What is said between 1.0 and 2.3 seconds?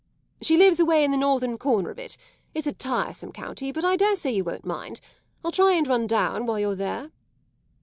in the northern corner of it.